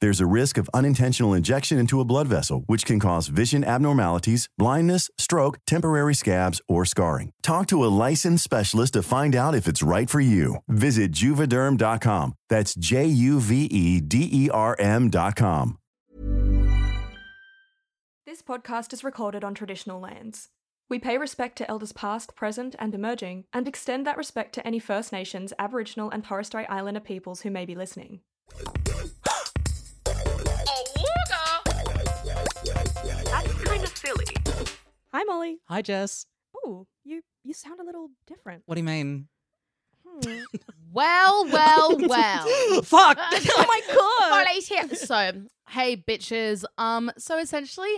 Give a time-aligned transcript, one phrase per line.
[0.00, 4.48] There's a risk of unintentional injection into a blood vessel, which can cause vision abnormalities,
[4.56, 7.32] blindness, stroke, temporary scabs, or scarring.
[7.42, 10.56] Talk to a licensed specialist to find out if it's right for you.
[10.68, 12.34] Visit juvederm.com.
[12.48, 15.78] That's J U V E D E R M.com.
[18.24, 20.48] This podcast is recorded on traditional lands.
[20.90, 24.78] We pay respect to elders past, present, and emerging, and extend that respect to any
[24.78, 28.20] First Nations, Aboriginal, and Torres Strait Islander peoples who may be listening.
[34.08, 34.66] Kind of silly.
[35.12, 35.58] Hi, Molly.
[35.68, 36.26] Hi, Jess.
[36.56, 38.62] Oh, you you sound a little different.
[38.66, 39.28] What do you mean?
[40.92, 42.82] Well, well, well.
[42.82, 43.18] Fuck!
[43.20, 44.44] oh my god.
[44.46, 44.88] Molly's here.
[44.94, 45.32] So,
[45.68, 46.64] hey bitches.
[46.78, 47.90] Um, so essentially,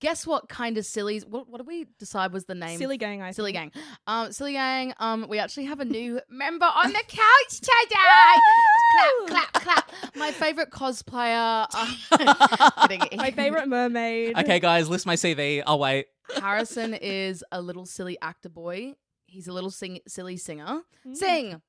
[0.00, 2.78] guess what kind of sillies what what did we decide was the name?
[2.78, 3.72] Silly gang, I Silly think.
[3.74, 3.82] gang.
[4.06, 4.92] Um, silly gang.
[4.98, 9.28] Um, we actually have a new member on the couch today.
[9.28, 9.92] clap, clap, clap.
[10.16, 11.66] My favorite cosplayer.
[11.72, 13.18] Uh, kidding.
[13.18, 14.36] My favorite mermaid.
[14.36, 15.62] Okay, guys, list my CV.
[15.66, 16.06] I'll wait.
[16.40, 18.94] Harrison is a little silly actor boy.
[19.32, 20.82] He's a little sing- silly singer.
[21.06, 21.16] Mm.
[21.16, 21.62] Sing.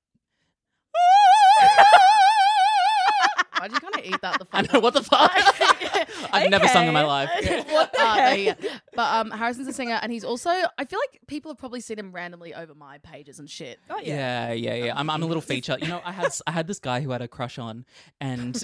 [3.64, 4.54] Why'd you kind of eat that the fuck.
[4.54, 4.84] I know up?
[4.84, 5.32] what the fuck.
[6.34, 7.30] I've never sung in my life.
[7.70, 8.60] What the Uh, heck?
[8.60, 8.72] there.
[8.94, 10.50] But um, Harrison's a singer, and he's also.
[10.50, 13.80] I feel like people have probably seen him randomly over my pages and shit.
[13.90, 14.50] Oh, yeah.
[14.50, 14.94] Yeah, yeah, yeah.
[14.98, 15.78] I'm, I'm a little feature.
[15.82, 17.86] You know, I had I had this guy who had a crush on,
[18.20, 18.62] and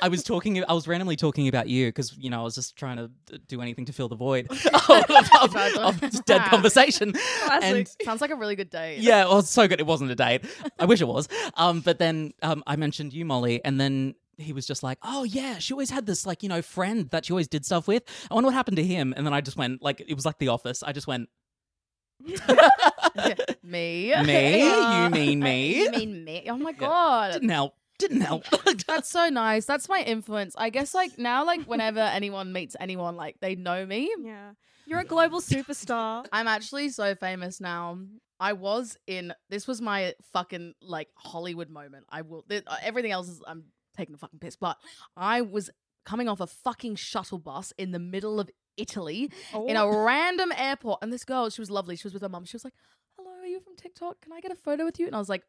[0.00, 0.64] I was talking.
[0.66, 3.10] I was randomly talking about you because you know I was just trying to
[3.48, 7.12] do anything to fill the void of, of- of- of dead conversation.
[7.50, 9.00] And Sounds like a really good date.
[9.00, 9.78] yeah, well, it's so good.
[9.80, 10.44] It wasn't a date.
[10.78, 11.28] I wish it was.
[11.54, 15.24] Um, but then um, I mentioned you, Molly, and then he was just like, "Oh
[15.24, 18.02] yeah, she always had this like you know friend that she always did stuff with.
[18.30, 20.38] I wonder what happened to him." And then I just went like it was like
[20.38, 20.82] The Office.
[20.82, 21.28] I just went,
[23.62, 24.12] me.
[24.24, 24.62] "Me?
[24.70, 25.82] Uh, you mean me?
[25.82, 26.46] You mean me?
[26.48, 27.32] Oh my god.
[27.32, 27.74] Didn't help.
[27.98, 28.44] Didn't help."
[28.86, 29.64] That's so nice.
[29.64, 30.54] That's my influence.
[30.58, 34.12] I guess like now, like whenever anyone meets anyone, like they know me.
[34.22, 34.52] Yeah.
[34.86, 36.26] You're a global superstar.
[36.32, 37.98] I'm actually so famous now.
[38.40, 39.32] I was in.
[39.48, 42.06] This was my fucking like Hollywood moment.
[42.10, 42.42] I will.
[42.42, 43.40] th- everything else is.
[43.46, 43.64] I'm
[43.96, 44.56] taking the fucking piss.
[44.56, 44.76] But
[45.16, 45.70] I was
[46.04, 50.04] coming off a fucking shuttle bus in the middle of Italy in a oh.
[50.04, 51.96] random airport, and this girl, she was lovely.
[51.96, 52.44] She was with her mum.
[52.44, 52.74] She was like,
[53.16, 54.20] "Hello, are you from TikTok?
[54.22, 55.42] Can I get a photo with you?" And I was like.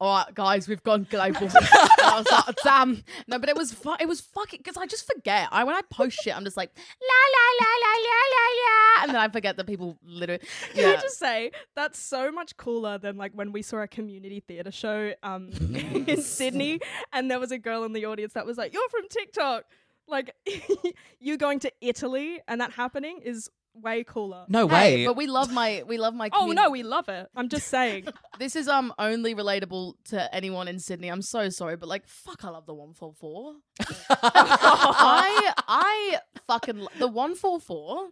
[0.00, 1.48] All right, guys, we've gone global.
[1.52, 3.02] I was like, damn.
[3.26, 5.48] No, but it was fu- it was fucking because I just forget.
[5.50, 9.02] I when I post shit, I'm just like la la la la la la la,
[9.02, 10.40] and then I forget that people literally.
[10.72, 10.90] Can Yeah.
[10.90, 14.70] I just say that's so much cooler than like when we saw a community theatre
[14.70, 15.50] show um
[16.06, 16.78] in Sydney
[17.12, 19.64] and there was a girl in the audience that was like, You're from TikTok.
[20.06, 20.34] Like
[21.20, 23.50] you going to Italy and that happening is
[23.82, 24.44] way cooler.
[24.48, 25.06] no Hey, way.
[25.06, 26.28] but we love my we love my.
[26.32, 26.62] Oh community.
[26.66, 27.28] no, we love it.
[27.36, 28.06] I'm just saying.
[28.38, 31.08] This is um only relatable to anyone in Sydney.
[31.08, 33.54] I'm so sorry, but like, fuck, I love the one four four.
[34.10, 38.08] I I fucking lo- the one four four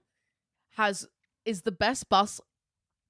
[0.77, 1.07] has
[1.45, 2.41] is the best bus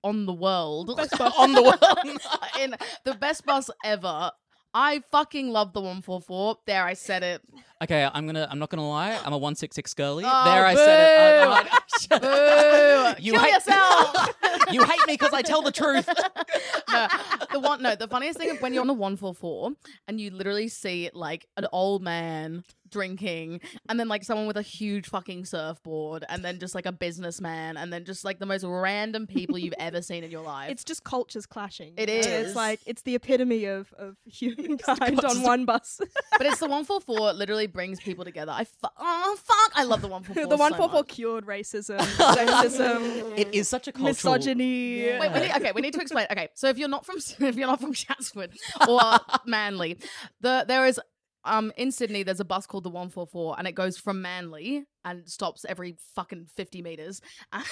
[0.05, 0.95] on the world.
[0.97, 1.33] Best bus.
[1.39, 2.21] on the world.
[2.61, 2.75] in
[3.05, 4.31] the best bus ever.
[4.75, 6.57] I fucking love the one four four.
[6.67, 7.41] There, I said it.
[7.83, 8.47] Okay, I'm gonna.
[8.51, 9.19] I'm not gonna lie.
[9.25, 10.25] I'm a one six six girly.
[10.27, 11.49] Oh, there, I said it.
[11.49, 13.15] I- I- Boo!
[13.23, 14.35] You Kill hate- yourself.
[14.71, 16.09] you hate me because I tell the truth.
[16.91, 17.09] no,
[17.53, 19.71] the one no, the funniest thing is when you're on the one four four
[20.07, 24.63] and you literally see like an old man drinking and then like someone with a
[24.63, 28.65] huge fucking surfboard and then just like a businessman and then just like the most
[28.65, 30.71] random people you've ever seen in your life.
[30.71, 31.95] It's just cultures clashing.
[31.97, 32.21] It you know?
[32.21, 32.27] is.
[32.49, 36.01] It's like it's the epitome of, of humankind on one bus.
[36.39, 38.53] but it's the one four four literally brings people together.
[38.53, 40.47] I fu- oh fuck, I love the one four four.
[40.47, 44.35] the one so four four cured racism, sexism, It is such a cultural.
[44.35, 45.03] misogyny.
[45.19, 46.27] Wait, we need, okay, we need to explain.
[46.31, 48.53] Okay, so if you're not from if you're not from Chatswood
[48.89, 49.01] or
[49.47, 49.99] Manly,
[50.41, 51.01] the there is
[51.45, 55.29] um in Sydney there's a bus called the 144 and it goes from Manly and
[55.29, 57.21] stops every fucking 50 meters
[57.53, 57.65] and,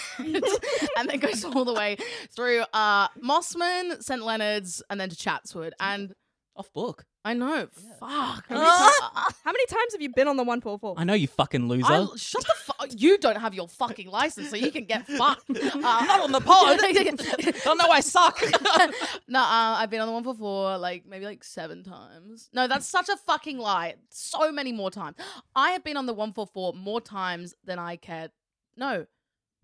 [0.96, 1.96] and then goes all the way
[2.36, 6.14] through uh Mosman, St Leonard's and then to Chatswood and
[6.56, 7.04] Off book.
[7.24, 7.66] I know.
[7.98, 8.44] Fuck.
[8.48, 9.26] I'm Ah.
[9.30, 10.94] so- many times have you been on the 144?
[10.96, 11.84] I know you fucking loser.
[11.92, 12.88] I, shut the fuck.
[12.96, 15.50] You don't have your fucking license, so you can get fucked.
[15.74, 16.78] Uh, Not on the pod.
[17.64, 18.40] Don't know I suck.
[19.28, 22.48] no, uh, I've been on the one for four, like maybe like seven times.
[22.52, 23.94] No, that's such a fucking lie.
[24.10, 25.16] So many more times.
[25.56, 28.28] I have been on the one for four more times than I care.
[28.76, 29.06] No,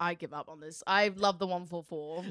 [0.00, 0.82] I give up on this.
[0.86, 2.24] I love the one for four.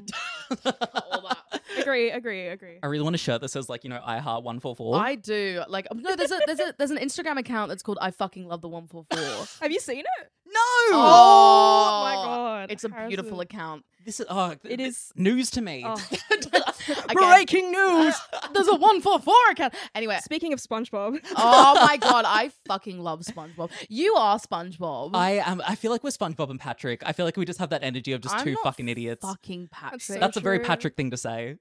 [0.64, 1.38] All that.
[1.78, 2.78] Agree, agree, agree.
[2.82, 4.96] I really want a shirt that says like you know I heart one four four.
[4.96, 6.16] I do like um, no.
[6.16, 8.86] There's a there's a there's an Instagram account that's called I fucking love the one
[8.86, 9.18] four four.
[9.60, 10.30] Have you seen it?
[10.46, 10.60] No.
[10.92, 12.70] Oh, my oh, god.
[12.72, 13.84] It's a beautiful account.
[14.04, 15.84] This is oh, It th- is- news to me.
[15.86, 15.96] Oh.
[17.12, 18.14] Breaking news.
[18.54, 19.74] There's a one four four account.
[19.94, 23.70] Anyway, Speaking of SpongeBob, oh my god, I fucking love SpongeBob.
[23.88, 25.10] You are SpongeBob.
[25.14, 25.62] I am.
[25.66, 27.02] I feel like we're SpongeBob and Patrick.
[27.04, 29.24] I feel like we just have that energy of just I'm two not fucking idiots.
[29.26, 30.02] fucking Patrick.
[30.02, 30.60] so That's a very.
[30.60, 31.56] Patrick thing to say.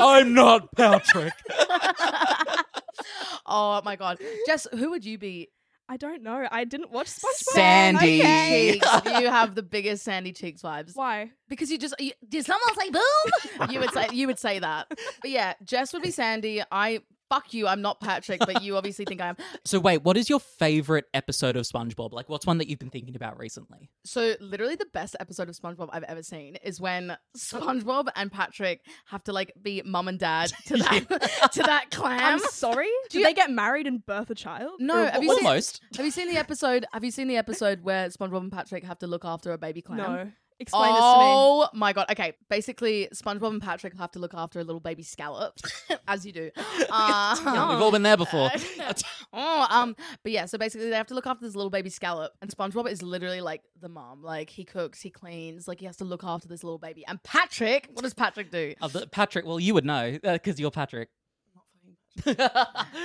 [0.00, 1.32] I'm not Patrick.
[3.46, 5.48] oh my god, Jess, who would you be?
[5.88, 6.46] I don't know.
[6.50, 7.54] I didn't watch SpongeBob.
[7.54, 8.20] Sandy.
[8.20, 8.72] Okay.
[8.72, 9.20] Cheeks.
[9.20, 10.96] you have the biggest Sandy Cheeks vibes.
[10.96, 11.30] Why?
[11.48, 13.70] Because you just you, did someone say boom?
[13.70, 14.86] you would say you would say that.
[15.20, 16.62] But yeah, Jess would be Sandy.
[16.72, 17.66] I fuck you.
[17.66, 19.36] I'm not Patrick, but you obviously think I am.
[19.64, 22.12] So wait, what is your favorite episode of SpongeBob?
[22.12, 23.90] Like, what's one that you've been thinking about recently?
[24.04, 28.80] So literally the best episode of SpongeBob I've ever seen is when SpongeBob and Patrick
[29.06, 32.20] have to like be mum and dad to that to that clam.
[32.20, 32.88] I'm sorry.
[33.10, 34.72] Did you- they get married and birth a child?
[34.78, 36.86] No, Or have what- you what- seen- Have you seen the episode?
[36.92, 39.82] Have you seen the episode where SpongeBob and Patrick have to look after a baby
[39.82, 39.98] clam?
[39.98, 40.32] No.
[40.58, 42.06] Explain oh my god.
[42.10, 45.54] Okay, basically, SpongeBob and Patrick have to look after a little baby scallop,
[46.08, 46.50] as you do.
[46.88, 48.50] Uh, Yeah, we've all been there before.
[49.32, 52.32] oh, um, but yeah, so basically they have to look after this little baby scallop,
[52.40, 54.22] and SpongeBob is literally like the mom.
[54.22, 57.04] Like he cooks, he cleans, like he has to look after this little baby.
[57.06, 58.74] And Patrick, what does Patrick do?
[58.80, 61.08] Uh, Patrick, well, you would know because you're Patrick.
[62.24, 62.36] But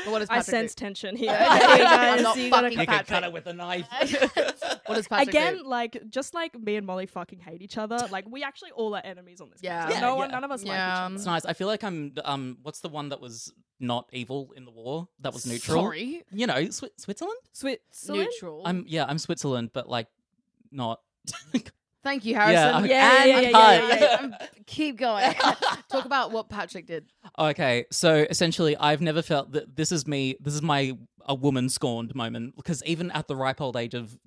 [0.08, 0.80] what does I Patrick sense do?
[0.86, 1.32] tension here.
[1.40, 3.88] I'm Okay, guys, not you gotta fucking You can cut it with a knife.
[4.86, 5.64] what does Patrick Again, do?
[5.64, 8.08] like just like me and Molly fucking hate each other.
[8.12, 9.60] Like we actually all are enemies on this.
[9.62, 9.84] Yeah.
[9.84, 9.94] cast.
[9.96, 10.36] Yeah, no one, yeah.
[10.36, 10.72] none of us Yeah.
[10.72, 11.16] like each other.
[11.16, 11.46] it's nice.
[11.46, 12.14] I feel like I'm.
[12.24, 15.08] Um, what's the one that was not evil in the war?
[15.22, 15.84] That was neutral.
[15.84, 17.38] Sorry, You know, Swi- Switzerland.
[17.54, 18.28] Switzerland.
[18.32, 18.62] neutral.
[18.66, 18.86] I'm.
[18.88, 20.08] Yeah, I'm Switzerland, but like,
[20.72, 21.02] not.
[22.04, 22.84] Thank you, Harrison.
[22.84, 22.90] okay.
[22.90, 24.48] Yeah, and yeah, yeah, yeah, yeah, yeah.
[24.66, 25.34] Keep going.
[25.92, 27.06] Talk about what Patrick did.
[27.38, 30.36] Okay, so essentially, I've never felt that this is me.
[30.40, 34.18] This is my a woman scorned moment because even at the ripe old age of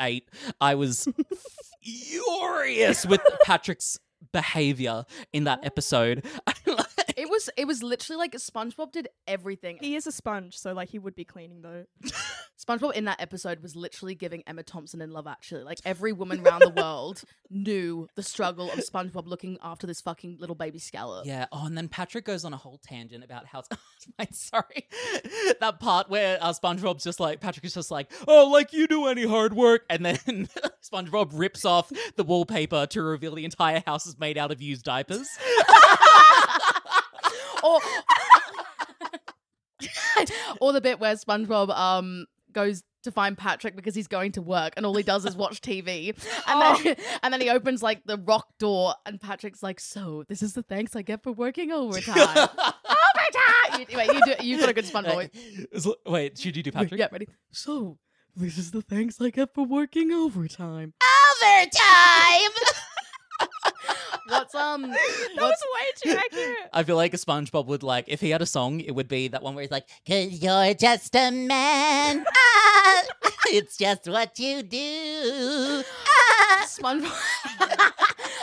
[0.00, 0.28] eight,
[0.60, 1.08] I was
[1.82, 3.98] furious with Patrick's
[4.32, 6.24] behavior in that episode.
[7.34, 9.78] It was it was literally like SpongeBob did everything.
[9.80, 11.84] He is a sponge, so like he would be cleaning though.
[12.64, 15.64] SpongeBob in that episode was literally giving Emma Thompson in Love Actually.
[15.64, 20.36] Like every woman around the world knew the struggle of SpongeBob looking after this fucking
[20.38, 21.26] little baby scallop.
[21.26, 21.46] yeah.
[21.50, 23.64] Oh, and then Patrick goes on a whole tangent about how.
[24.30, 24.86] Sorry,
[25.60, 29.06] that part where uh, SpongeBob's just like Patrick is just like, oh, like you do
[29.06, 30.48] any hard work, and then
[30.88, 34.84] SpongeBob rips off the wallpaper to reveal the entire house is made out of used
[34.84, 35.26] diapers.
[37.64, 37.80] Or
[40.60, 44.72] or the bit where SpongeBob um goes to find Patrick because he's going to work
[44.76, 46.14] and all he does is watch TV.
[46.46, 50.42] And then and then he opens like the rock door and Patrick's like, "So, this
[50.42, 52.18] is the thanks I get for working overtime."
[52.58, 53.86] overtime.
[53.88, 55.30] You, wait, you do you got a good SpongeBob.
[55.72, 56.98] Is- Wait, should you do Patrick?
[56.98, 57.28] Yeah, ready?
[57.52, 57.98] So,
[58.36, 60.94] this is the thanks I get for working overtime.
[61.42, 62.50] Overtime!
[64.28, 64.98] What's um That
[65.36, 66.70] what's was way too accurate.
[66.72, 69.28] I feel like a SpongeBob would like if he had a song, it would be
[69.28, 72.24] that one where he's like, Cause you're just a man.
[72.86, 73.02] Ah,
[73.46, 75.82] it's just what you do.
[76.06, 76.64] Ah.
[76.66, 77.12] SpongeBob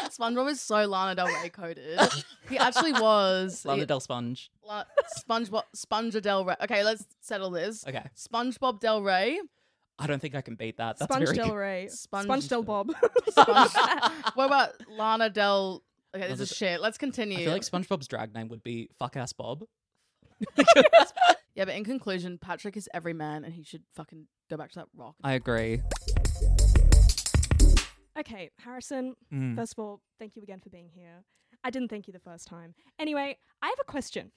[0.09, 2.00] SpongeBob is so Lana Del Rey coded.
[2.50, 3.63] He actually was.
[3.65, 4.51] Lana Del Sponge.
[4.67, 4.83] La-
[5.17, 6.55] SpongeBob Sponge Del Rey.
[6.63, 7.85] Okay, let's settle this.
[7.88, 9.39] Okay, SpongeBob Del Rey.
[10.01, 10.98] I don't think I can beat that.
[10.98, 11.55] That's Sponge very Del good.
[11.55, 11.88] Rey.
[11.89, 12.91] Sponge- Sponge Del Bob.
[13.29, 13.72] Sponge-
[14.36, 15.84] what about Lana Del?
[16.15, 16.81] Okay, this Was is it- shit.
[16.81, 17.38] Let's continue.
[17.38, 19.63] I feel like SpongeBob's drag name would be fuck ass Bob.
[21.55, 24.79] yeah, but in conclusion, Patrick is every man, and he should fucking go back to
[24.79, 25.15] that rock.
[25.24, 25.81] I agree.
[28.20, 29.15] okay, Harrison.
[29.34, 29.55] Mm.
[29.55, 31.24] First of all, thank you again for being here.
[31.63, 32.74] I didn't thank you the first time.
[33.00, 34.31] Anyway, I have a question.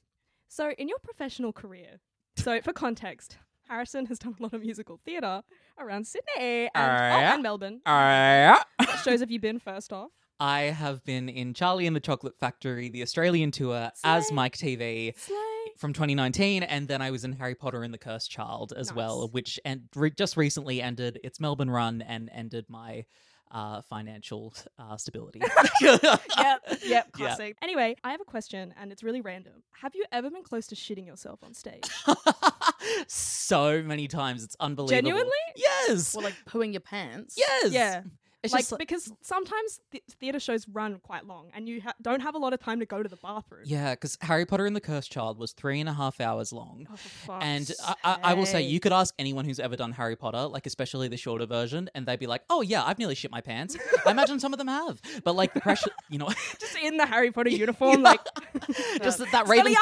[0.48, 2.00] So, in your professional career,
[2.36, 5.42] so for context, Harrison has done a lot of musical theatre
[5.78, 7.34] around Sydney and, oh, yeah.
[7.34, 7.80] and Melbourne.
[7.86, 10.10] Uh, What shows have you been first off?
[10.40, 15.16] I have been in Charlie and the Chocolate Factory, the Australian tour, as Mike Teavee
[15.16, 15.36] Slay.
[15.78, 19.28] from 2019, and then I was in Harry Potter and the Cursed Child as well,
[19.28, 23.04] which and re- just recently ended its Melbourne run and ended my
[23.50, 25.40] uh, financial uh, stability.
[25.80, 26.02] yep,
[26.36, 27.02] yep, Yeah.
[27.12, 27.56] classic.
[27.62, 29.62] Anyway, I have a question, and it's really random.
[29.80, 31.84] Have you ever been close to shitting yourself on stage?
[33.06, 34.96] so many times, it's unbelievable.
[34.96, 35.30] Genuinely?
[35.56, 36.14] Yes.
[36.14, 37.34] Or like pooing your pants.
[37.36, 37.72] yes.
[37.72, 38.02] Yeah.
[38.44, 42.20] It's like just because sometimes th- theater shows run quite long, and you ha- don't
[42.20, 43.62] have a lot of time to go to the bathroom.
[43.64, 46.86] yeah, because Harry Potter and the Cursed Child was three and a half hours long.
[47.28, 50.14] Oh, And I, I, I will say, you could ask anyone who's ever done Harry
[50.16, 53.30] Potter, like especially the shorter version, and they'd be like, "Oh yeah, I've nearly shit
[53.30, 56.28] my pants." I imagine some of them have, but like the pressure, you know,
[56.60, 58.20] just in the Harry Potter uniform, like
[59.02, 59.74] just that, that Raven!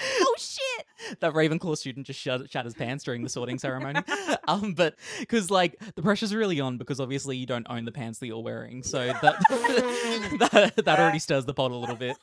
[0.20, 0.86] oh shit!
[1.20, 4.00] that Ravenclaw student just shut, shat his pants during the sorting ceremony.
[4.48, 8.18] um, but because like the pressure's really on because obviously you don't own the pants
[8.18, 9.36] that you're wearing, so that
[10.50, 12.16] that, that already stirs the pot a little bit.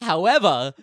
[0.00, 0.74] However,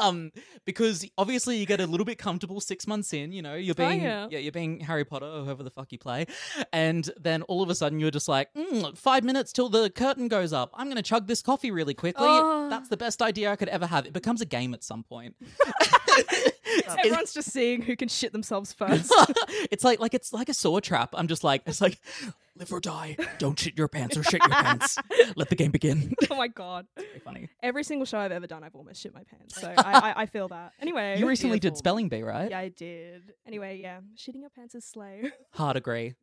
[0.00, 0.32] um,
[0.64, 3.88] because obviously you get a little bit comfortable six months in, you know, you're Oh,
[3.88, 4.28] being yeah.
[4.30, 6.26] yeah, you're being Harry Potter or whoever the fuck you play,
[6.72, 10.28] and then all of a sudden you're just like, mm, five minutes till the curtain
[10.28, 10.70] goes up.
[10.74, 12.26] I'm gonna chug this coffee really quickly.
[12.28, 12.68] Oh.
[12.70, 14.06] That's the best idea I could ever have.
[14.06, 15.34] It becomes a game at some point.
[16.98, 19.12] Everyone's just seeing who can shit themselves first.
[19.70, 21.10] it's like like it's like a saw trap.
[21.14, 21.98] I'm just like it's like
[22.62, 23.16] live or die.
[23.38, 24.96] Don't shit your pants or shit your pants.
[25.36, 26.14] Let the game begin.
[26.30, 26.86] oh my god!
[26.96, 27.48] Very funny.
[27.62, 29.60] Every single show I've ever done, I've almost shit my pants.
[29.60, 30.72] So I, I, I feel that.
[30.80, 31.78] Anyway, You recently did Beautiful.
[31.78, 32.50] spelling bee, right?
[32.50, 33.32] yeah, I did.
[33.46, 35.30] Anyway, yeah, shitting your pants is slay.
[35.52, 36.14] Hard agree.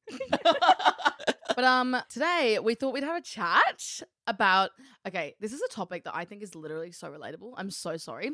[1.56, 4.70] But um, today we thought we'd have a chat about.
[5.08, 7.54] Okay, this is a topic that I think is literally so relatable.
[7.58, 8.32] I'm so sorry.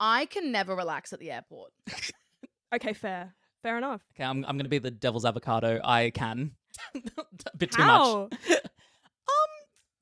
[0.00, 1.72] I can never relax at the airport.
[2.74, 4.00] okay, fair, fair enough.
[4.14, 5.80] Okay, I'm I'm gonna be the devil's avocado.
[5.84, 6.52] I can.
[6.94, 7.00] A
[7.56, 8.28] bit too How?
[8.30, 8.50] much.
[8.50, 9.48] Um,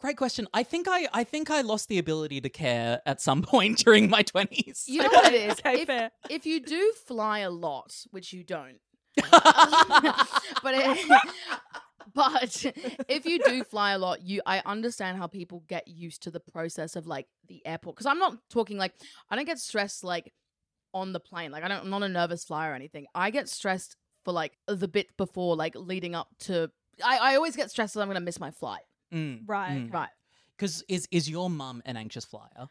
[0.01, 0.47] great question.
[0.53, 4.11] I think I I think I lost the ability to care at some point during
[4.11, 4.85] my twenties.
[4.87, 5.59] You know what it is?
[5.67, 6.11] Okay, if, fair.
[6.31, 8.79] if you do fly a lot, which you don't,
[10.63, 11.21] but it,
[12.15, 12.67] but
[13.09, 16.41] if you do fly a lot, you I understand how people get used to the
[16.41, 17.97] process of like the airport.
[17.97, 18.93] Because I'm not talking like
[19.31, 20.33] I don't get stressed like
[20.93, 21.51] on the plane.
[21.51, 23.07] Like I don't I'm not a nervous flyer or anything.
[23.15, 26.71] I get stressed for like the bit before, like leading up to.
[27.05, 28.83] I, I always get stressed that I'm gonna miss my flight.
[29.13, 29.89] Mm, Right.
[29.93, 30.09] Right.
[30.57, 32.69] Because is is your mum an anxious flyer?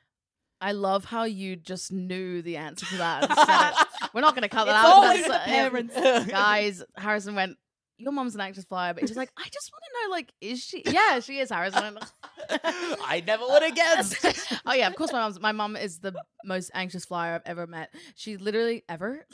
[0.62, 3.30] I love how you just knew the answer to that.
[3.30, 3.76] and.
[4.14, 4.94] We're not going to cut that It's out.
[4.96, 5.96] always the uh, parents.
[6.32, 7.58] Guys, Harrison went,
[7.98, 8.94] Your mom's an anxious flyer.
[8.94, 10.84] But she's like, I just want to know, like, is she?
[10.92, 11.98] Yeah, she is, Harrison.
[12.50, 14.26] I never would have guessed.
[14.66, 15.40] oh, yeah, of course, my mom's.
[15.40, 17.94] My mom is the most anxious flyer I've ever met.
[18.16, 19.26] She literally, ever?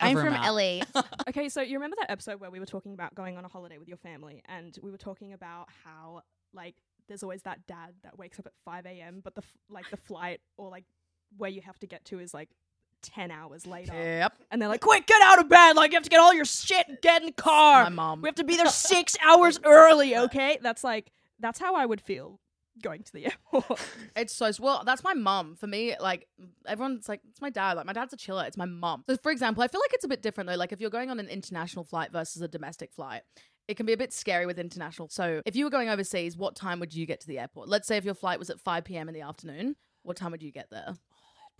[0.00, 0.48] I'm Ever from met.
[0.94, 1.02] LA.
[1.28, 3.78] Okay, so you remember that episode where we were talking about going on a holiday
[3.78, 6.22] with your family, and we were talking about how
[6.54, 6.74] like
[7.08, 9.96] there's always that dad that wakes up at 5 a.m., but the f- like the
[9.96, 10.84] flight or like
[11.36, 12.48] where you have to get to is like
[13.02, 14.34] 10 hours later, Yep.
[14.50, 15.76] and they're like, "Quick, get out of bed!
[15.76, 17.84] Like you have to get all your shit, and get in the car.
[17.84, 18.22] My mom.
[18.22, 22.00] We have to be there six hours early." Okay, that's like that's how I would
[22.00, 22.40] feel
[22.82, 23.80] going to the airport.
[24.16, 24.82] It's so well.
[24.86, 25.56] That's my mum.
[25.56, 26.26] For me, like
[26.66, 27.76] everyone's like, it's my dad.
[27.76, 28.44] Like my dad's a chiller.
[28.46, 29.04] It's my mum.
[29.08, 30.56] So, for example, I feel like it's a bit different though.
[30.56, 33.22] Like if you're going on an international flight versus a domestic flight,
[33.68, 35.08] it can be a bit scary with international.
[35.10, 37.68] So, if you were going overseas, what time would you get to the airport?
[37.68, 39.08] Let's say if your flight was at 5 p.m.
[39.08, 40.94] in the afternoon, what time would you get there?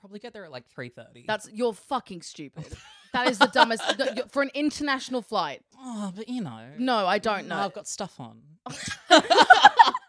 [0.01, 1.25] Probably get there at like three thirty.
[1.27, 2.67] That's you're fucking stupid.
[3.13, 5.63] That is the dumbest th- for an international flight.
[5.79, 6.67] oh, but you know.
[6.79, 7.63] No, I don't No, know.
[7.63, 8.41] I've got stuff on.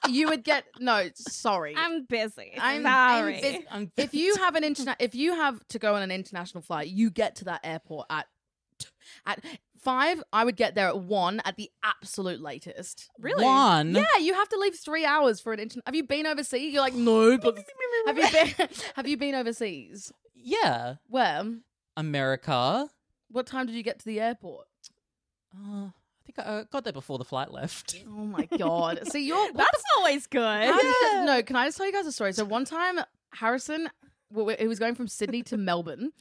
[0.08, 1.10] you would get no.
[1.16, 1.76] Sorry.
[1.76, 2.54] I'm- busy.
[2.60, 3.42] I'm sorry.
[3.42, 3.66] busy.
[3.72, 6.88] I'm if you have an interna- if you have to go on an international flight,
[6.88, 8.28] you get to that airport at
[9.26, 9.44] at
[9.82, 10.22] five.
[10.32, 13.10] I would get there at one at the absolute latest.
[13.20, 13.44] Really?
[13.44, 13.94] One.
[13.96, 15.82] Yeah, you have to leave three hours for an inter.
[15.86, 16.74] Have you been overseas?
[16.74, 17.58] You're like no, but
[18.08, 18.68] have you been?
[18.96, 20.12] have you been overseas?
[20.36, 20.96] Yeah.
[21.08, 21.44] Where?
[21.98, 22.88] America.
[23.30, 24.68] What time did you get to the airport?
[25.56, 25.92] Uh, I
[26.26, 27.96] think I uh, got there before the flight left.
[28.08, 29.00] Oh my god!
[29.12, 30.42] See, you're what That's always good.
[30.70, 32.34] How did it- no, can I just tell you guys a story?
[32.34, 33.00] So one time,
[33.34, 33.90] Harrison,
[34.32, 36.12] w- w- he was going from Sydney to Melbourne,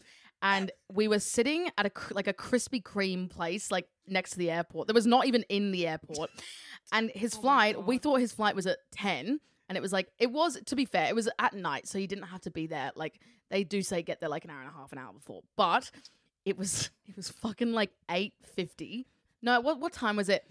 [0.42, 4.50] and we were sitting at a like a Krispy Kreme place, like next to the
[4.50, 4.86] airport.
[4.86, 6.30] That was not even in the airport,
[6.92, 7.86] and his oh flight.
[7.86, 10.58] We thought his flight was at ten, and it was like it was.
[10.66, 12.90] To be fair, it was at night, so he didn't have to be there.
[12.94, 13.20] Like
[13.50, 15.90] they do say, get there like an hour and a half, an hour before, but
[16.44, 19.06] it was it was fucking like eight fifty.
[19.42, 20.44] No, what what time was it?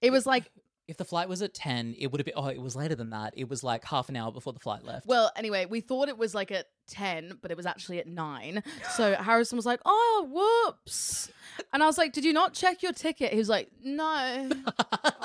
[0.00, 0.50] It was like
[0.88, 2.34] If the flight was at 10, it would have been.
[2.36, 3.34] Oh, it was later than that.
[3.36, 5.04] It was like half an hour before the flight left.
[5.04, 8.62] Well, anyway, we thought it was like at 10, but it was actually at 9.
[8.92, 11.30] So Harrison was like, oh, whoops.
[11.72, 13.32] And I was like, did you not check your ticket?
[13.32, 14.50] He was like, no.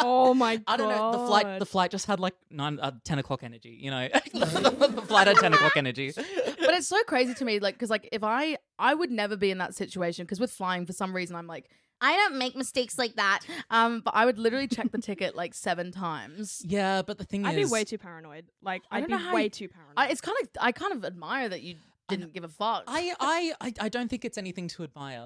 [0.04, 0.64] Oh my god.
[0.68, 1.12] I don't know.
[1.12, 3.78] The flight, the flight just had like nine, uh, ten o'clock energy.
[3.80, 6.12] You know, the flight had ten o'clock energy.
[6.16, 6.26] But
[6.60, 9.52] but it's so crazy to me, like, because like if I I would never be
[9.52, 11.70] in that situation because with flying for some reason I'm like
[12.02, 13.42] I don't make mistakes like that.
[13.70, 16.64] Um, but I would literally check the ticket like seven times.
[16.68, 18.46] Yeah, but the thing is I'd be way too paranoid.
[18.64, 19.94] Like I I'd don't be know how way you- too paranoid.
[19.98, 21.76] I, it's kind of I kind of admire that you
[22.10, 22.84] didn't give a fuck.
[22.88, 25.26] I, I, I, I don't think it's anything to admire.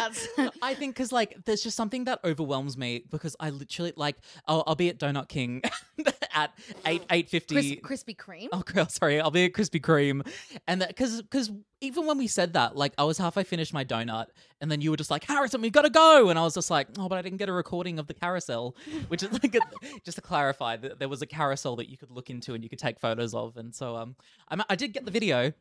[0.36, 4.16] That's- I think because like there's just something that overwhelms me because I literally like
[4.46, 5.62] I'll, I'll be at Donut King
[6.34, 6.52] at
[6.86, 7.76] eight eight fifty.
[7.76, 8.48] Krispy Kreme.
[8.52, 9.20] Oh, girl, sorry.
[9.20, 10.26] I'll be at Krispy Kreme,
[10.66, 13.84] and that because because even when we said that, like I was halfway finished my
[13.84, 14.26] donut,
[14.60, 16.88] and then you were just like, Harrison, we've gotta go, and I was just like,
[16.98, 18.76] oh, but I didn't get a recording of the carousel,
[19.08, 19.60] which is like, a,
[20.04, 22.68] just to clarify, that there was a carousel that you could look into and you
[22.68, 24.14] could take photos of, and so um,
[24.50, 25.52] I, I did get the video.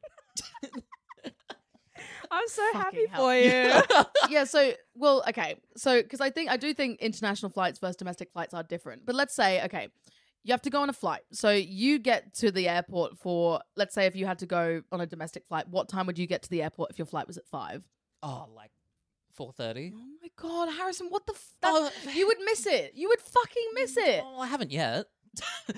[2.32, 3.22] I'm so happy hell.
[3.26, 4.06] for you.
[4.30, 5.56] yeah, so well, okay.
[5.78, 9.06] So because I think I do think international flights versus domestic flights are different.
[9.06, 9.88] But let's say, okay,
[10.44, 11.22] you have to go on a flight.
[11.32, 15.02] So you get to the airport for let's say if you had to go on
[15.02, 17.38] a domestic flight, what time would you get to the airport if your flight was
[17.38, 17.84] at five?
[18.22, 18.72] Oh, like
[19.34, 19.94] four thirty.
[19.96, 22.92] Oh my god, Harrison, what the f- Oh, that- you would miss it.
[22.96, 24.22] You would fucking miss it.
[24.26, 25.06] Oh, I haven't yet.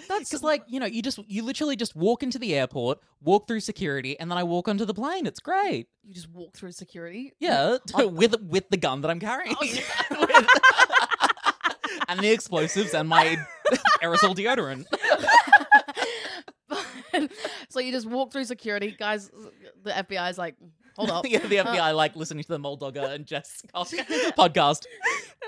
[0.08, 3.48] That's- because, like, you know, you just you literally just walk into the airport, walk
[3.48, 5.26] through security, and then I walk onto the plane.
[5.26, 5.88] It's great.
[6.04, 7.34] You just walk through security.
[7.40, 8.08] Yeah, Oh.
[8.22, 9.82] with with the gun that I'm carrying, Oh, yeah.
[10.20, 10.48] With-
[12.08, 13.38] and the explosives and my
[14.02, 14.86] aerosol deodorant.
[17.70, 19.30] so you just walk through security, guys.
[19.84, 20.56] The FBI is like,
[20.96, 21.26] hold up.
[21.28, 24.86] yeah, the FBI uh, like listening to the Moldoga and Jess podcast.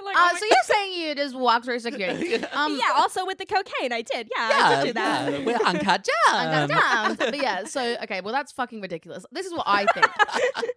[0.06, 2.36] Like, Uh, oh my so you're saying you just walk through security?
[2.54, 4.30] Um, yeah, also with the cocaine, I did.
[4.36, 5.32] Yeah, yeah I did do that.
[5.32, 7.16] yeah, we're uncut I'm jam.
[7.20, 9.26] But yeah, so okay, well that's fucking ridiculous.
[9.32, 10.08] This is what I think.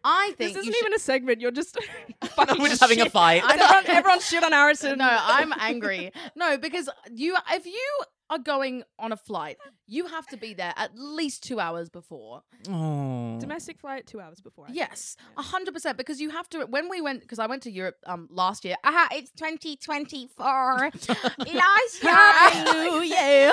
[0.05, 1.41] I think This isn't you should- even a segment.
[1.41, 1.77] You're just
[2.25, 3.43] fucking We're just having a fight.
[3.45, 3.65] I know.
[3.65, 4.99] Everyone, everyone shit on Harrison.
[4.99, 6.12] No, I'm angry.
[6.35, 10.75] No, because you if you are going on a flight, you have to be there
[10.77, 12.43] at least two hours before.
[12.69, 13.39] Oh.
[13.39, 14.67] Domestic flight, two hours before.
[14.69, 14.73] I.
[14.73, 15.97] Yes, a hundred percent.
[15.97, 16.67] Because you have to.
[16.67, 18.77] When we went, because I went to Europe um last year.
[18.85, 20.45] Aha, it's 2024.
[20.45, 22.12] last year.
[22.12, 23.53] Happy New Year.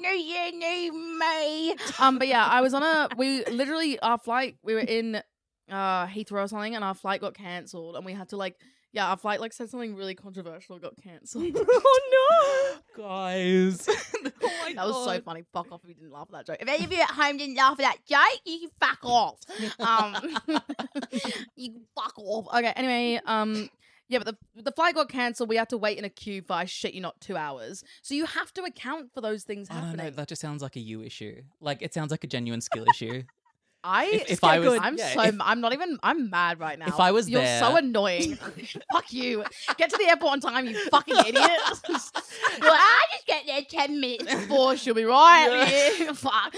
[0.00, 1.74] New Year, new May.
[1.98, 3.08] Um, but yeah, I was on a.
[3.16, 4.56] We literally our flight.
[4.62, 5.16] We were in
[5.70, 8.56] uh Heathrow or something, and our flight got cancelled, and we had to like.
[8.92, 11.52] Yeah, our flight like said something really controversial, got cancelled.
[11.54, 12.55] oh
[13.06, 13.88] Guys.
[14.42, 15.24] Oh my That was so God.
[15.24, 15.44] funny.
[15.52, 16.56] Fuck off if you didn't laugh at that joke.
[16.60, 19.38] If any of you at home didn't laugh at that joke, you can fuck off.
[19.78, 20.36] Um,
[21.56, 22.46] you can fuck off.
[22.54, 22.72] Okay.
[22.76, 23.70] Anyway, um,
[24.08, 25.48] yeah, but the the flight got cancelled.
[25.48, 27.82] We had to wait in a queue for I shit you not two hours.
[28.02, 30.06] So you have to account for those things I don't happening.
[30.06, 30.10] know.
[30.10, 31.42] That just sounds like a you issue.
[31.60, 33.22] Like it sounds like a genuine skill issue.
[33.86, 36.78] I If- if I was- I'm yeah, so if- I'm not even I'm mad right
[36.78, 36.86] now.
[36.88, 38.34] If I was you're so annoying.
[38.92, 39.44] Fuck you.
[39.78, 41.34] Get to the airport on time, you fucking idiot.
[41.88, 42.00] you're like,
[42.62, 44.76] I just get there ten minutes before.
[44.76, 45.94] She'll be right.
[45.98, 46.12] Yeah.
[46.12, 46.54] Fuck.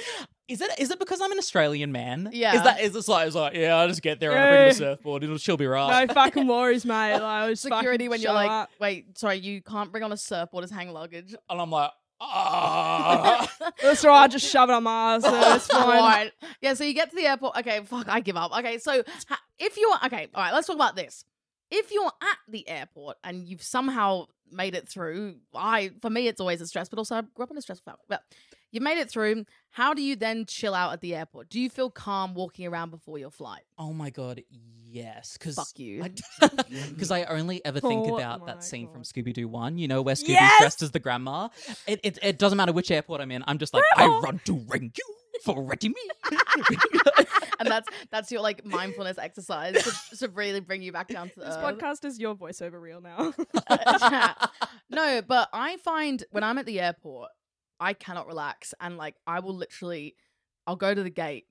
[0.49, 2.31] Is it is it because I'm an Australian man?
[2.33, 2.55] Yeah.
[2.57, 4.69] Is that is this like, it's like yeah, I'll just get there and I bring
[4.71, 5.23] the surfboard.
[5.25, 6.07] It'll she'll be right.
[6.07, 7.13] No fucking worries, mate.
[7.13, 10.17] Like, I was security when you're show like, wait, sorry, you can't bring on a
[10.17, 11.35] surfboard as hang luggage.
[11.51, 13.51] And I'm like, ah.
[13.83, 14.31] That's all right.
[14.31, 15.23] Just shove it on my ass.
[15.23, 15.89] so It's fine.
[15.89, 16.33] Right.
[16.61, 17.57] Yeah, so you get to the airport.
[17.59, 18.57] Okay, fuck, I give up.
[18.59, 21.25] Okay, so ha- if you are, okay, all right, let's talk about this.
[21.71, 26.41] if you're at the airport and you've somehow made it through, I for me it's
[26.41, 28.05] always a stress, but also I grew up in a stressful family.
[28.09, 28.23] But
[28.71, 29.45] you made it through.
[29.71, 31.49] How do you then chill out at the airport?
[31.51, 33.63] Do you feel calm walking around before your flight?
[33.79, 35.37] Oh my god, yes.
[35.39, 36.05] Because Fuck you.
[36.41, 39.79] Because I, only ever think Oh about that scene from Scooby Doo One.
[39.79, 40.61] You know where Scooby's Yes!
[40.61, 41.49] dressed as the grandma.
[41.87, 43.45] It, it it doesn't matter which airport I'm in.
[43.47, 44.17] I'm just like Grandma!
[44.17, 45.05] I run to ring you
[45.45, 45.95] for ready me.
[47.61, 49.75] and that's that's your like mindfulness exercise
[50.11, 51.79] to, to really bring you back down to This earth.
[51.79, 53.33] podcast is your voiceover reel now.
[54.91, 57.31] no, but I find when I'm at the airport,
[57.81, 60.15] I cannot relax, and like I will literally,
[60.67, 61.47] I'll go to the gate,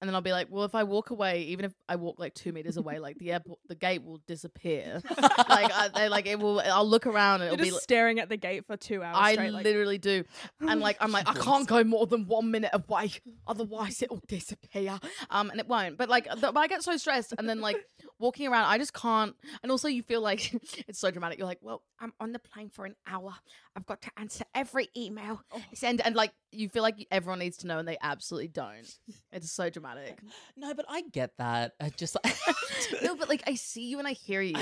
[0.00, 2.32] and then I'll be like, well, if I walk away, even if I walk like
[2.34, 5.02] two meters away, like the airport, the gate will disappear.
[5.20, 6.60] like I, they like it will.
[6.60, 7.68] I'll look around and You're it'll be.
[7.68, 9.52] just like- staring at the gate for two hours I straight.
[9.52, 10.24] like, literally do,
[10.60, 13.12] and like I'm like I can't go more than one minute away,
[13.46, 14.98] otherwise it will disappear.
[15.28, 15.96] Um, and it won't.
[15.98, 17.76] But like, the, but I get so stressed, and then like
[18.20, 19.34] walking around, I just can't.
[19.62, 20.52] And also, you feel like
[20.88, 21.38] it's so dramatic.
[21.38, 23.32] You're like, well, I'm on the plane for an hour.
[23.74, 25.42] I've got to answer every email.
[25.52, 25.60] Oh.
[25.74, 28.86] Send and like you feel like everyone needs to know, and they absolutely don't.
[29.32, 30.18] It's so dramatic.
[30.56, 31.74] no, but I get that.
[31.80, 32.36] I just like
[33.02, 34.54] no, but like I see you and I hear you.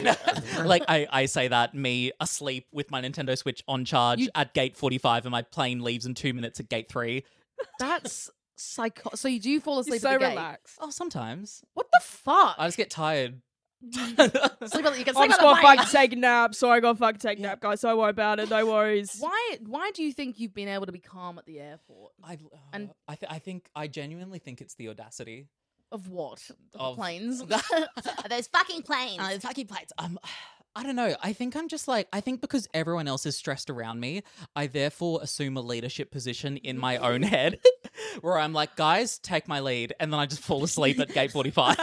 [0.63, 4.53] like I, I say that me asleep with my Nintendo Switch on charge You- at
[4.55, 7.25] gate 45 and my plane leaves in two minutes at gate three.
[7.81, 9.11] That's psycho.
[9.15, 10.31] So you do fall You're asleep so at the gate?
[10.31, 10.77] relaxed.
[10.81, 12.57] Oh, sometimes What the fuck?
[12.59, 13.41] I just get tired.
[13.93, 14.19] Sleep
[14.87, 16.55] on, you can sleep I'm just on the gonna fucking take a nap.
[16.55, 17.81] So I gotta fucking take a nap, guys.
[17.81, 18.51] Don't worry about it.
[18.51, 19.17] No worries.
[19.21, 19.57] Why?
[19.67, 22.13] Why do you think you've been able to be calm at the airport?
[22.23, 22.39] I,
[22.73, 25.47] And- uh, I, th- I think I genuinely think it's the audacity
[25.93, 26.41] Of what?
[26.75, 27.43] Of, Of- the planes?
[28.29, 29.21] Those fucking planes.
[29.21, 29.93] Uh, fucking plates.
[29.99, 30.19] Um,
[30.77, 31.17] I don't know.
[31.23, 34.23] I think I'm just like I think because everyone else is stressed around me,
[34.55, 37.59] I therefore assume a leadership position in my own head,
[38.21, 41.33] where I'm like, guys, take my lead, and then I just fall asleep at gate
[41.33, 41.77] 45.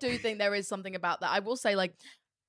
[0.00, 1.30] Do think there is something about that.
[1.30, 1.94] I will say, like,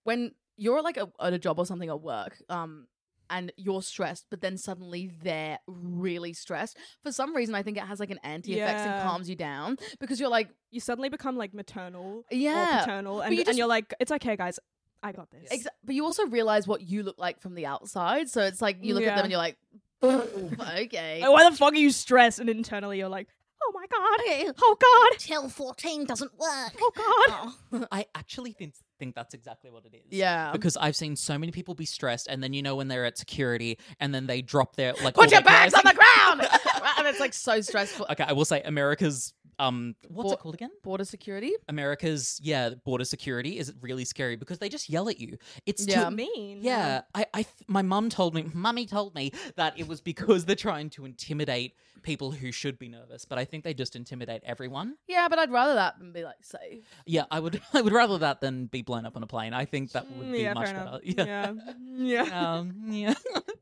[0.03, 2.87] when you're like a, at a job or something at work, um,
[3.29, 6.77] and you're stressed, but then suddenly they're really stressed.
[7.01, 9.77] For some reason, I think it has like an anti effect and calms you down
[10.01, 13.67] because you're like, You suddenly become like maternal Yeah, or paternal, and, you and you're
[13.67, 14.59] like, it's okay, guys.
[15.03, 15.49] I got this.
[15.49, 18.29] exa- but you also realize what you look like from the outside.
[18.29, 19.57] So it's like you look at them and you're like,
[20.03, 21.23] okay.
[21.25, 22.39] Why the fuck are you stressed?
[22.39, 23.27] And internally, you're like,
[23.63, 24.78] oh my god, oh
[25.12, 26.74] god, Till 14 doesn't work.
[26.80, 27.88] oh god.
[27.91, 30.02] I actually think think that's exactly what it is.
[30.10, 30.52] Yeah.
[30.52, 33.17] Because I've seen so many people be stressed, and then you know when they're at
[33.17, 36.41] security, and then they drop their like Put your bags on the ground!
[36.97, 38.06] and it's like so stressful.
[38.12, 40.71] Okay, I will say America's um, what's Bo- it called again?
[40.84, 41.52] Border security?
[41.69, 45.38] America's yeah border security is really scary because they just yell at you.
[45.67, 46.06] It's Yeah.
[46.10, 46.60] too mean.
[46.62, 50.45] Yeah, I, I, th- my mum told me, mummy told me that it was because
[50.45, 54.41] they're trying to intimidate people who should be nervous, but I think they just intimidate
[54.45, 54.95] everyone.
[55.07, 56.83] Yeah, but I'd rather that than be like safe.
[57.05, 59.53] Yeah, I would, I would rather that than be blown up on a plane.
[59.53, 60.87] I think that would be yeah, much fair better.
[60.87, 61.01] enough.
[61.03, 61.53] Yeah,
[61.97, 62.23] Yeah.
[62.27, 62.51] Yeah.
[62.57, 63.13] um, yeah.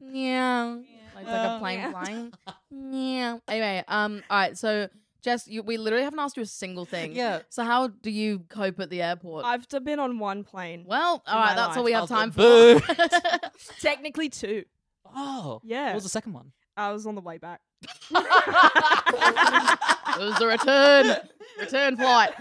[0.02, 0.78] Yeah.
[1.16, 1.92] Like, like a Uh, plane yeah.
[1.92, 2.34] flying.
[2.72, 3.38] Yeah.
[3.48, 4.88] Anyway, um, all right, so
[5.22, 7.14] Jess, you, we literally haven't asked you a single thing.
[7.14, 7.40] Yeah.
[7.50, 9.44] So how do you cope at the airport?
[9.44, 10.86] I've d- been on one plane.
[10.88, 11.42] well, all right.
[11.42, 12.80] in right, my that's all we have time for.
[13.82, 14.64] Technically two.
[15.14, 15.88] Oh, Yeah.
[15.88, 16.52] What was the second one?
[16.78, 17.60] I was on the way back.
[17.82, 18.20] It
[20.20, 21.16] was the return,
[21.60, 22.32] return flight.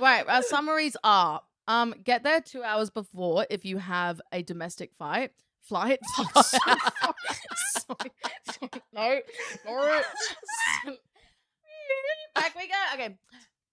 [0.00, 4.92] Right, our summaries are: um, get there two hours before if you have a domestic
[4.96, 5.32] flight.
[5.70, 6.00] Flight.
[6.42, 8.10] sorry,
[8.50, 9.20] sorry, no,
[9.66, 10.00] no.
[12.34, 12.74] Back we go.
[12.94, 13.16] Okay.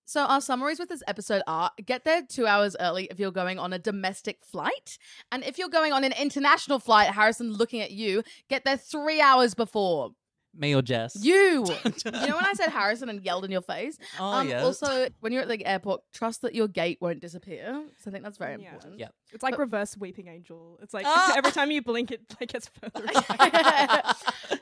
[0.06, 3.58] So our summaries with this episode are: get there two hours early if you're going
[3.58, 5.00] on a domestic flight,
[5.32, 9.20] and if you're going on an international flight, Harrison, looking at you, get there three
[9.20, 10.12] hours before.
[10.58, 11.16] Me or Jess?
[11.24, 11.66] You.
[11.86, 13.98] you know when I said Harrison and yelled in your face?
[14.20, 14.64] Oh um, yes.
[14.64, 17.84] Also, when you're at the airport, trust that your gate won't disappear.
[18.00, 18.70] So I think that's very Yeah.
[18.70, 19.00] important.
[19.00, 19.10] Yeah.
[19.32, 20.80] It's like But- reverse weeping angel.
[20.82, 21.36] It's like Ah!
[21.38, 23.06] every time you blink, it like gets further.
[23.30, 24.02] away.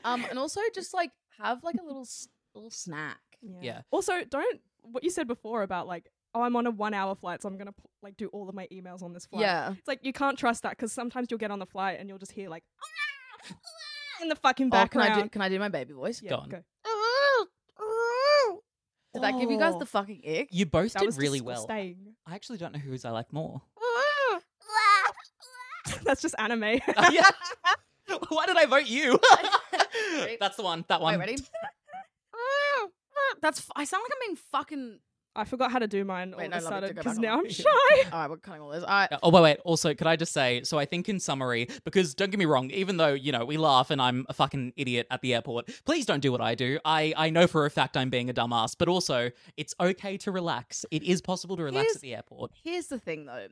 [0.04, 2.06] um, and also just like have like a little
[2.54, 3.18] little snack.
[3.60, 3.80] Yeah.
[3.90, 7.40] Also, don't what you said before about like, oh, I'm on a one hour flight,
[7.42, 9.42] so I'm gonna like do all of my emails on this flight.
[9.42, 9.72] Yeah.
[9.78, 12.18] It's like you can't trust that because sometimes you'll get on the flight and you'll
[12.18, 12.64] just hear like
[14.22, 15.22] in the fucking Oh, can I background.
[15.24, 16.22] do can I do my baby voice?
[16.22, 16.48] Yeah, Go on.
[16.48, 16.62] go.
[19.14, 20.48] Did that give you guys the fucking ick?
[20.50, 21.62] you both That did was really well.
[21.66, 22.14] disgusting.
[22.26, 23.62] I actually don't know whose I like more.
[26.04, 26.62] That's just anime.
[27.10, 27.22] yeah.
[28.28, 29.18] Why did I vote you?
[30.38, 30.84] That's the one.
[30.88, 31.14] That one.
[31.14, 31.36] Wait, ready?
[33.42, 34.98] That's f- I sound like I'm being fucking.
[35.36, 37.38] I forgot how to do mine all Wait, of a sudden because now.
[37.38, 37.64] I'm shy.
[38.12, 38.82] All right, we're cutting all this.
[38.82, 39.12] All right.
[39.12, 39.58] Uh, oh wait, wait.
[39.64, 40.62] Also, could I just say?
[40.64, 43.56] So I think in summary, because don't get me wrong, even though you know we
[43.56, 46.78] laugh and I'm a fucking idiot at the airport, please don't do what I do.
[46.84, 50.32] I I know for a fact I'm being a dumbass, but also it's okay to
[50.32, 50.84] relax.
[50.90, 52.50] It is possible to relax Here's- at the airport.
[52.64, 53.48] Here's the thing though.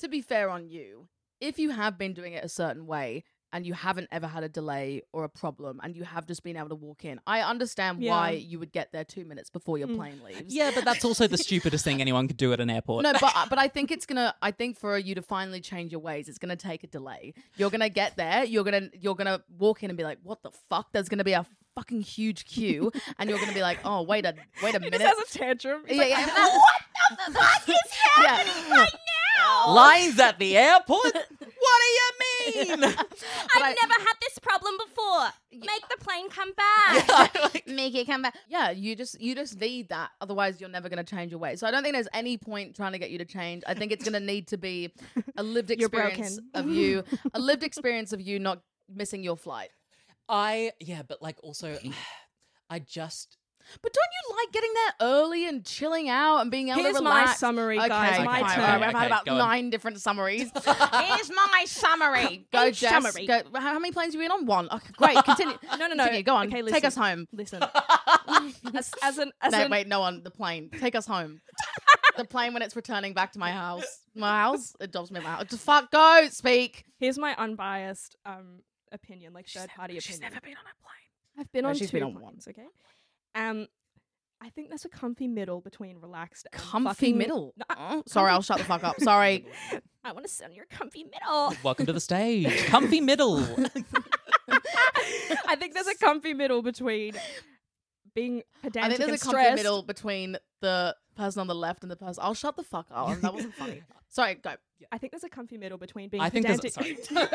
[0.00, 1.08] to be fair on you,
[1.40, 4.48] if you have been doing it a certain way and you haven't ever had a
[4.48, 8.00] delay or a problem and you have just been able to walk in, I understand
[8.00, 9.96] why you would get there two minutes before your Mm.
[9.96, 10.54] plane leaves.
[10.54, 13.02] Yeah, but that's also the stupidest thing anyone could do at an airport.
[13.04, 14.34] No, but but I think it's gonna.
[14.40, 17.34] I think for you to finally change your ways, it's gonna take a delay.
[17.56, 18.44] You're gonna get there.
[18.44, 21.32] You're gonna you're gonna walk in and be like, "What the fuck?" There's gonna be
[21.32, 24.84] a fucking huge queue, and you're gonna be like, "Oh, wait a wait a He
[24.90, 25.82] minute." just has a tantrum.
[25.86, 26.34] He's yeah, like, yeah.
[26.36, 26.82] "I'm What
[27.26, 28.76] the fuck is happening Yeah.
[28.78, 28.92] right
[29.38, 29.72] now?
[29.74, 31.02] Lines at the airport?
[31.04, 32.11] what do you
[32.46, 32.84] mean?
[33.56, 35.28] I've never had this problem before.
[35.52, 37.66] Make the plane come back.
[37.66, 38.36] Make it come back.
[38.48, 40.10] Yeah, you just you just need that.
[40.20, 41.56] Otherwise, you're never going to change your way.
[41.56, 43.62] So I don't think there's any point trying to get you to change.
[43.66, 44.92] I think it's going to need to be
[45.36, 49.70] a lived experience of you, a lived experience of you not missing your flight.
[50.28, 51.76] I yeah, but like also,
[52.70, 53.36] I just
[53.82, 57.02] But don't you like getting there early and chilling out and being able Here's to
[57.02, 57.38] my relax?
[57.38, 58.82] summary, okay, guys, fine, my all right, turn.
[58.82, 59.38] I've had about go on.
[59.38, 60.50] nine different summaries.
[60.64, 62.46] Here's my summary.
[62.52, 62.90] Go, Each Jess.
[62.90, 63.26] summary.
[63.26, 63.40] Go.
[63.54, 64.46] How how many planes have you been on?
[64.46, 64.68] One.
[64.70, 65.16] Okay, great.
[65.24, 65.56] Continue.
[65.78, 66.04] No, no, no.
[66.04, 66.22] Continue.
[66.22, 66.46] Go on.
[66.48, 66.74] Okay, listen.
[66.74, 67.26] Take us home.
[67.32, 67.62] Listen,
[68.74, 70.22] as, as an as no, an wait, no one.
[70.22, 70.70] The plane.
[70.78, 71.40] Take us home.
[72.16, 73.84] the plane when it's returning back to my house.
[74.14, 74.74] My house.
[74.80, 75.44] It drops me at my house.
[75.48, 75.90] Just fuck.
[75.90, 76.26] Go.
[76.30, 76.84] Speak.
[76.98, 78.60] here's my unbiased um
[78.92, 80.00] opinion, like third party opinion.
[80.02, 81.38] She's never been on a plane.
[81.38, 82.36] I've been No, on she's two been on one.
[82.46, 82.66] okay?
[83.34, 83.66] Um,
[84.40, 87.54] I think there's a comfy middle between relaxed and Comfy fucking- middle.
[87.56, 88.98] No, I- Oh, sorry, I'll shut the fuck up.
[89.00, 89.46] Sorry.
[90.04, 91.54] I want to sit on your comfy middle.
[91.62, 93.38] welcome to the stage, comfy middle.
[95.46, 97.14] I think there's a comfy middle between
[98.14, 99.56] being I pedantic think there's a and comfy stressed.
[99.56, 102.22] middle between the person on the left and the person.
[102.24, 103.20] I'll shut the fuck up.
[103.20, 103.82] That wasn't funny.
[104.08, 104.54] Sorry, go.
[104.90, 107.04] I think there's a comfy middle between being I think there's pedantic.
[107.04, 107.26] sorry.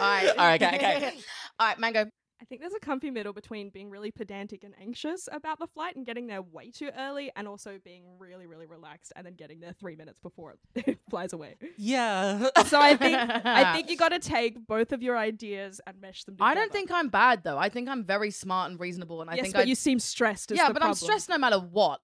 [0.00, 0.28] All right.
[0.28, 1.12] All right, okay, okay.
[1.58, 2.06] All right, Mango.
[2.40, 5.96] I think there's a comfy middle between being really pedantic and anxious about the flight
[5.96, 9.60] and getting there way too early, and also being really, really relaxed and then getting
[9.60, 11.56] there three minutes before it flies away.
[11.76, 12.48] yeah.
[12.66, 16.24] So I think I think you got to take both of your ideas and mesh
[16.24, 16.50] them together.
[16.50, 17.58] I don't think I'm bad though.
[17.58, 19.98] I think I'm very smart and reasonable, and I yes, think but I you seem
[19.98, 20.50] stressed.
[20.50, 22.00] Is yeah, the but I'm stressed no matter what.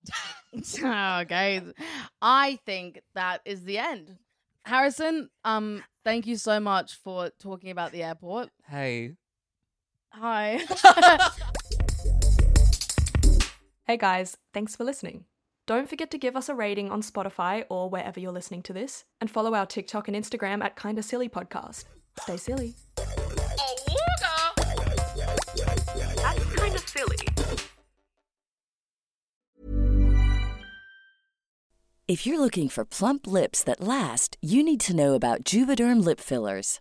[0.55, 1.63] okay,
[2.23, 4.17] I think that is the end.
[4.65, 8.51] Harrison, um, thank you so much for talking about the airport.
[8.69, 9.17] hey.
[10.13, 10.61] Hi.
[13.87, 15.25] Hey guys, thanks for listening.
[15.67, 19.05] Don't forget to give us a rating on Spotify or wherever you're listening to this,
[19.21, 21.87] and follow our TikTok and Instagram at Kinda Silly Podcast.
[22.21, 22.77] Stay silly.
[26.17, 27.17] That's kind of silly.
[32.07, 36.21] If you're looking for plump lips that last, you need to know about Juvederm lip
[36.21, 36.81] fillers.